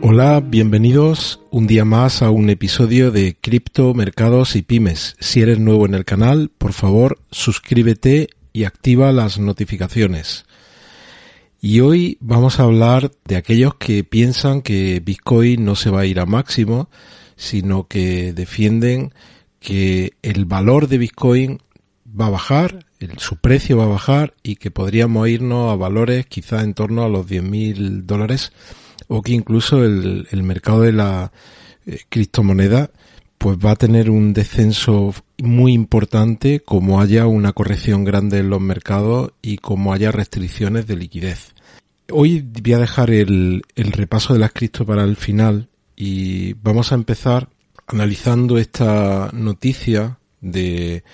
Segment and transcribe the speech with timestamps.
[0.00, 5.16] Hola, bienvenidos un día más a un episodio de Cripto, Mercados y Pymes.
[5.18, 10.46] Si eres nuevo en el canal, por favor, suscríbete y activa las notificaciones.
[11.60, 16.06] Y hoy vamos a hablar de aquellos que piensan que Bitcoin no se va a
[16.06, 16.88] ir a máximo,
[17.34, 19.12] sino que defienden
[19.58, 21.58] que el valor de Bitcoin
[22.08, 22.86] va a bajar,
[23.16, 27.08] su precio va a bajar y que podríamos irnos a valores quizá en torno a
[27.08, 28.52] los 10.000 dólares
[29.08, 31.32] o que incluso el, mercado de la
[31.86, 32.90] eh, criptomoneda
[33.38, 38.60] pues va a tener un descenso muy importante como haya una corrección grande en los
[38.60, 41.54] mercados y como haya restricciones de liquidez.
[42.10, 46.90] Hoy voy a dejar el, el repaso de las cripto para el final y vamos
[46.90, 47.48] a empezar
[47.86, 51.04] analizando esta noticia de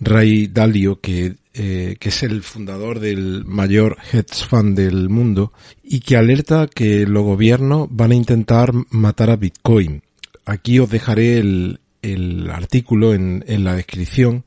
[0.00, 6.00] Ray Dalio que eh, que es el fundador del mayor hedge fund del mundo, y
[6.00, 10.02] que alerta que los gobiernos van a intentar matar a Bitcoin.
[10.44, 14.44] Aquí os dejaré el, el artículo en, en la descripción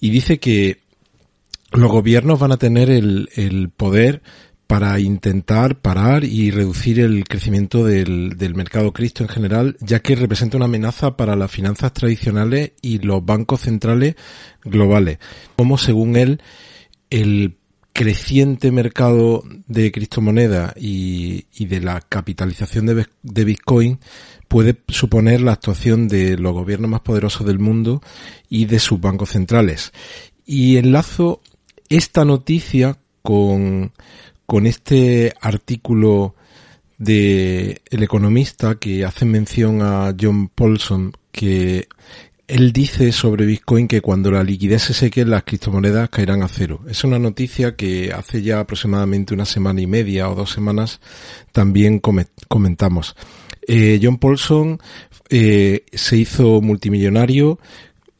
[0.00, 0.78] y dice que
[1.72, 4.22] los gobiernos van a tener el, el poder
[4.68, 10.14] para intentar parar y reducir el crecimiento del, del, mercado cripto en general, ya que
[10.14, 14.14] representa una amenaza para las finanzas tradicionales y los bancos centrales
[14.62, 15.18] globales.
[15.56, 16.42] Como según él,
[17.08, 17.56] el
[17.94, 23.98] creciente mercado de criptomonedas y, y de la capitalización de, de Bitcoin
[24.48, 28.02] puede suponer la actuación de los gobiernos más poderosos del mundo
[28.50, 29.92] y de sus bancos centrales.
[30.44, 31.40] Y enlazo
[31.88, 33.92] esta noticia con
[34.48, 36.34] con este artículo
[36.96, 41.86] de El Economista que hace mención a John Paulson que
[42.46, 46.80] él dice sobre Bitcoin que cuando la liquidez se seque las criptomonedas caerán a cero.
[46.88, 51.02] Es una noticia que hace ya aproximadamente una semana y media o dos semanas
[51.52, 52.00] también
[52.48, 53.16] comentamos.
[53.66, 54.80] Eh, John Paulson
[55.28, 57.58] eh, se hizo multimillonario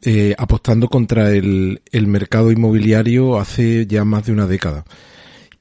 [0.02, 4.84] eh, apostando contra el, el mercado inmobiliario hace ya más de una década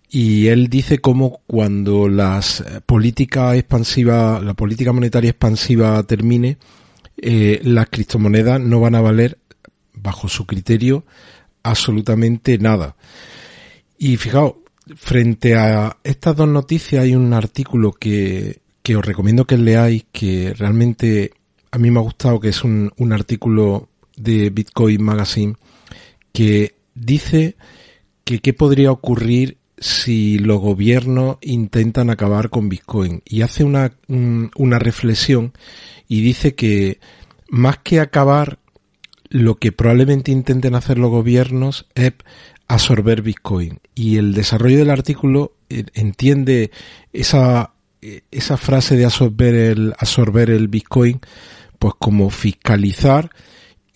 [0.10, 6.58] y él dice cómo cuando las políticas expansiva, la política monetaria expansiva termine,
[7.18, 9.38] eh, las criptomonedas no van a valer,
[9.94, 11.06] bajo su criterio,
[11.64, 12.96] absolutamente nada.
[13.98, 14.56] Y fijaos,
[14.96, 20.54] frente a estas dos noticias hay un artículo que, que os recomiendo que leáis, que
[20.54, 21.32] realmente
[21.72, 25.56] a mí me ha gustado, que es un, un artículo de Bitcoin Magazine,
[26.32, 27.58] que dice
[28.24, 34.80] que qué podría ocurrir si los gobiernos intentan acabar con Bitcoin y hace una, una
[34.80, 35.54] reflexión
[36.08, 37.00] y dice que
[37.50, 38.60] más que acabar,
[39.30, 42.14] lo que probablemente intenten hacer los gobiernos es
[42.68, 43.80] absorber Bitcoin.
[43.94, 46.72] Y el desarrollo del artículo eh, entiende
[47.14, 47.74] esa,
[48.32, 51.20] esa frase de absorber el, absorber el Bitcoin
[51.80, 53.30] pues como fiscalizar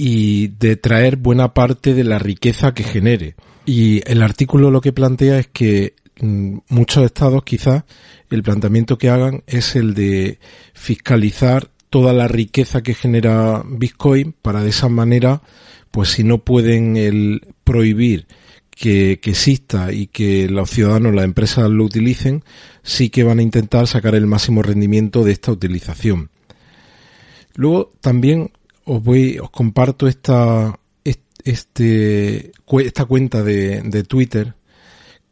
[0.04, 3.36] y de traer buena parte de la riqueza que genere.
[3.68, 7.84] Y el artículo lo que plantea es que mm, muchos estados quizás
[8.32, 10.40] el planteamiento que hagan es el de
[10.74, 15.44] fiscalizar toda la riqueza que genera Bitcoin para de esa manera,
[15.92, 18.26] pues si no pueden el prohibir
[18.72, 22.44] que, que, exista y que los ciudadanos, las empresas lo utilicen,
[22.82, 26.32] sí que van a intentar sacar el máximo rendimiento de esta utilización.
[27.54, 28.50] Luego también
[28.86, 30.78] os voy, os comparto esta,
[31.44, 34.56] este, esta cuenta de, de Twitter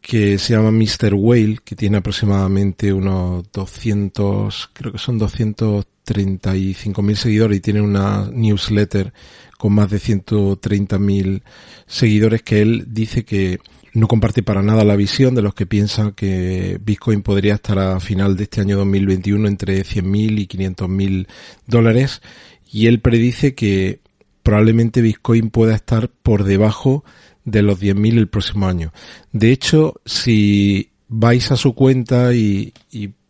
[0.01, 1.13] que se llama Mr.
[1.13, 8.29] Whale, que tiene aproximadamente unos 200, creo que son 235 mil seguidores y tiene una
[8.31, 9.13] newsletter
[9.57, 11.43] con más de 130 mil
[11.85, 13.59] seguidores que él dice que
[13.93, 17.99] no comparte para nada la visión de los que piensan que Bitcoin podría estar a
[17.99, 21.27] final de este año 2021 entre 100 mil y 500 mil
[21.65, 22.21] dólares
[22.71, 23.99] y él predice que
[24.43, 27.03] probablemente Bitcoin pueda estar por debajo
[27.45, 28.93] de los 10.000 el próximo año.
[29.31, 32.73] De hecho, si vais a su cuenta y,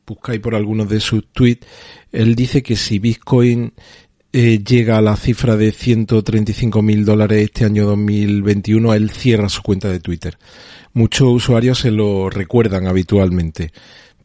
[0.06, 1.68] buscáis por algunos de sus tweets,
[2.12, 3.74] él dice que si Bitcoin
[4.34, 9.62] eh, llega a la cifra de 135 mil dólares este año 2021, él cierra su
[9.62, 10.38] cuenta de Twitter.
[10.94, 13.72] Muchos usuarios se lo recuerdan habitualmente,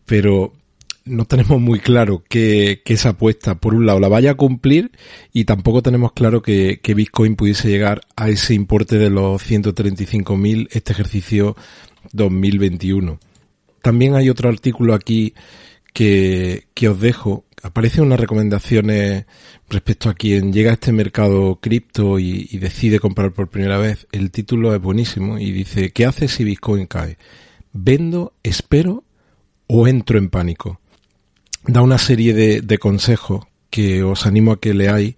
[0.07, 0.55] pero
[1.05, 4.93] no tenemos muy claro que, esa apuesta, por un lado, la vaya a cumplir
[5.33, 10.37] y tampoco tenemos claro que, que Bitcoin pudiese llegar a ese importe de los 135
[10.37, 11.57] mil este ejercicio
[12.13, 13.19] 2021.
[13.83, 15.35] También hay otro artículo aquí
[15.93, 19.25] que, que os dejo aparecen unas recomendaciones
[19.71, 24.07] respecto a quien llega a este mercado cripto y, decide comprar por primera vez.
[24.13, 27.17] El título es buenísimo y dice, ¿qué hace si Bitcoin cae?
[27.73, 29.03] ¿Vendo, espero
[29.67, 30.79] o entro en pánico?
[31.67, 35.17] Da una serie de, de consejos que os animo a que leáis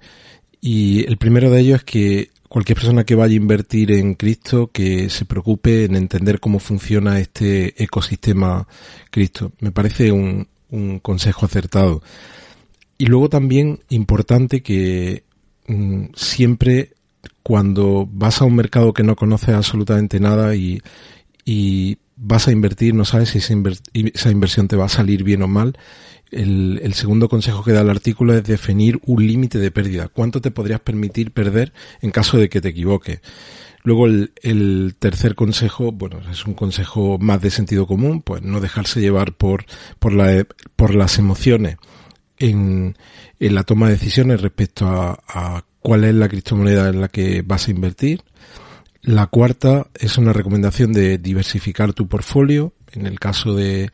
[0.60, 4.69] y el primero de ellos es que cualquier persona que vaya a invertir en cripto
[4.69, 8.66] que se preocupe en entender cómo funciona este ecosistema
[9.10, 9.52] cripto.
[9.60, 12.02] Me parece un, un consejo acertado.
[12.98, 15.25] Y luego también importante que
[15.66, 16.94] mm, siempre
[17.43, 20.81] cuando vas a un mercado que no conoces absolutamente nada y,
[21.44, 25.48] y vas a invertir, no sabes si esa, inversión te va a salir bien o
[25.48, 25.78] mal,
[26.31, 30.08] el, segundo consejo que da el artículo es definir un límite de pérdida.
[30.08, 33.20] ¿Cuánto te podrías permitir perder en caso de que te equivoques?
[33.82, 38.61] Luego el, el, tercer consejo, bueno, es un consejo más de sentido común, pues no
[38.61, 39.64] dejarse llevar por,
[40.00, 40.44] por, la,
[40.75, 41.76] por las emociones
[42.38, 42.96] en,
[43.38, 47.43] en la toma de decisiones respecto a, a cuál es la criptomoneda en la que
[47.43, 48.22] vas a invertir.
[49.02, 52.72] La cuarta es una recomendación de diversificar tu portfolio.
[52.90, 53.90] En el caso de,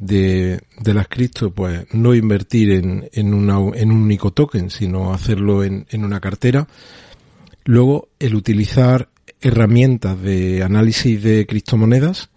[0.00, 5.62] de, las cripto, pues no invertir en, en, una, en un único token, sino hacerlo
[5.62, 6.66] en, en una cartera.
[7.64, 9.08] Luego, el utilizar
[9.40, 12.30] herramientas de análisis de criptomonedas,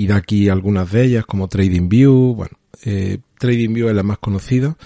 [0.00, 4.76] y de aquí algunas de ellas como TradingView, bueno, eh, TradingView es la más conocida.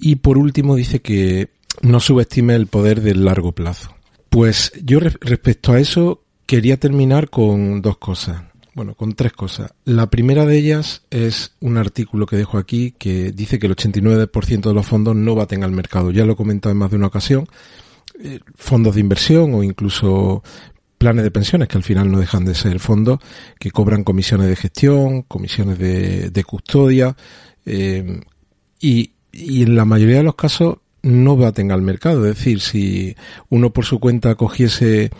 [0.00, 1.50] Y por último dice que
[1.82, 3.94] no subestime el poder del largo plazo.
[4.28, 8.42] Pues yo respecto a eso quería terminar con dos cosas.
[8.76, 9.72] Bueno, con tres cosas.
[9.86, 14.68] La primera de ellas es un artículo que dejo aquí que dice que el 89%
[14.68, 16.10] de los fondos no baten al mercado.
[16.10, 17.48] Ya lo he comentado en más de una ocasión.
[18.22, 20.44] Eh, fondos de inversión o incluso
[20.98, 23.18] planes de pensiones que al final no dejan de ser fondos
[23.58, 27.16] que cobran comisiones de gestión, comisiones de, custodia
[27.64, 28.20] eh,
[28.78, 32.26] y, y en la mayoría de los casos no baten al mercado.
[32.26, 33.16] Es decir, si
[33.48, 35.10] uno por su cuenta cogiese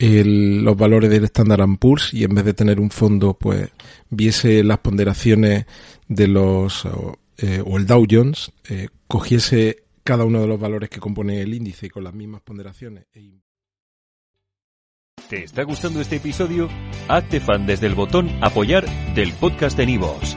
[0.00, 3.70] los valores del Standard Poor's y en vez de tener un fondo, pues
[4.08, 5.66] viese las ponderaciones
[6.08, 11.00] de los o, eh, el Dow Jones, eh, cogiese cada uno de los valores que
[11.00, 13.06] compone el índice con las mismas ponderaciones.
[13.14, 13.40] E
[15.28, 16.68] ¿Te está gustando este episodio?
[17.08, 20.36] Hazte fan desde el botón Apoyar del podcast de Nivos.